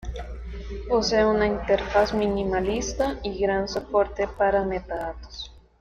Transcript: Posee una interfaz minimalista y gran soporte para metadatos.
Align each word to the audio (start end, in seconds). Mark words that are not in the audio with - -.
Posee 0.89 1.23
una 1.23 1.45
interfaz 1.45 2.11
minimalista 2.15 3.19
y 3.21 3.37
gran 3.37 3.67
soporte 3.67 4.27
para 4.27 4.63
metadatos. 4.65 5.51